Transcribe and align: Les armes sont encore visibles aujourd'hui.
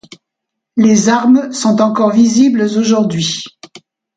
Les 0.77 1.09
armes 1.09 1.53
sont 1.53 1.79
encore 1.79 2.09
visibles 2.09 2.63
aujourd'hui. 2.75 3.43